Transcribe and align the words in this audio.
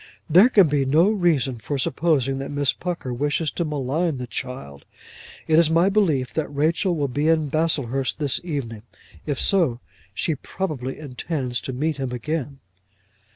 "There 0.27 0.49
can 0.49 0.67
be 0.67 0.83
no 0.83 1.09
reason 1.11 1.59
for 1.59 1.77
supposing 1.77 2.39
that 2.39 2.49
Miss 2.49 2.73
Pucker 2.73 3.13
wishes 3.13 3.51
to 3.51 3.63
malign 3.63 4.17
the 4.17 4.25
child. 4.25 4.83
It 5.47 5.59
is 5.59 5.69
my 5.69 5.89
belief 5.89 6.33
that 6.33 6.47
Rachel 6.47 6.95
will 6.95 7.07
be 7.07 7.27
in 7.27 7.49
Baslehurst 7.51 8.17
this 8.17 8.41
evening. 8.43 8.81
If 9.27 9.39
so, 9.39 9.79
she 10.11 10.33
probably 10.33 10.97
intends 10.97 11.61
to 11.61 11.71
meet 11.71 11.97
him 11.97 12.11
again." 12.13 12.57